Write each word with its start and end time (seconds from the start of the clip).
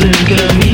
Lügen 0.00 0.67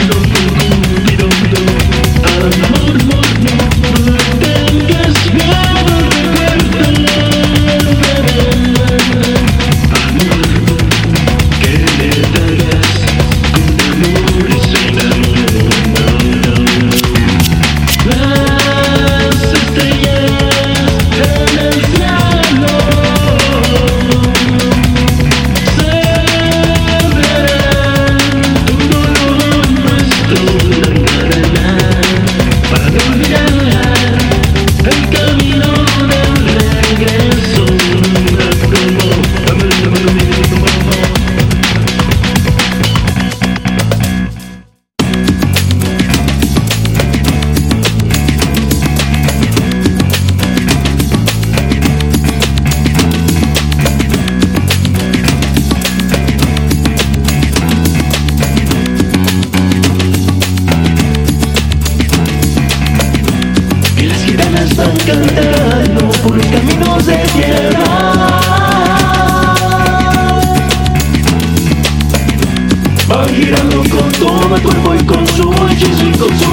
girando 73.35 73.79
con 73.79 74.13
todo 74.13 74.57
el 74.57 74.63
cuerpo 74.63 74.95
y 74.95 75.05
con 75.05 75.27
su 75.27 75.53
hechizo 75.71 76.07
y 76.07 76.13
con 76.13 76.39
su 76.39 76.51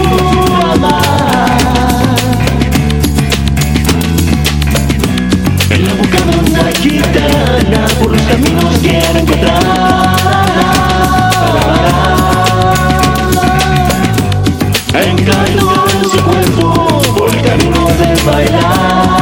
alma. 0.66 1.02
En 5.70 5.86
la 5.86 5.94
boca 5.94 6.18
de 6.26 6.38
una 6.50 6.72
gitana 6.72 7.86
por 8.00 8.12
los 8.12 8.22
caminos 8.24 8.78
quiero 8.82 9.20
encontrar. 9.20 9.62
Encaído 14.94 15.86
en 15.94 16.04
su 16.10 16.20
cuerpo 16.24 17.02
por 17.16 17.30
el 17.30 17.42
camino 17.42 17.86
de 18.00 18.08
bailar. 18.26 19.22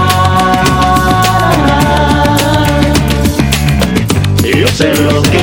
Yo 4.60 4.68
sé 4.68 4.94
lo 4.96 5.22
que 5.22 5.39